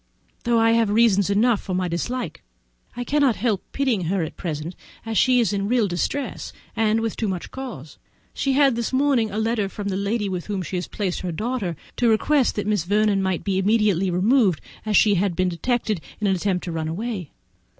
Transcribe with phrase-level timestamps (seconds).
[0.45, 2.41] though I have reasons enough for my dislike,
[2.97, 7.15] I cannot help pitying her at present, as she is in real distress, and with
[7.15, 7.99] too much cause.
[8.33, 11.31] She had this morning a letter from the lady with whom she has placed her
[11.31, 16.01] daughter, to request that Miss Vernon might be immediately removed, as she had been detected
[16.19, 17.29] in an attempt to run away.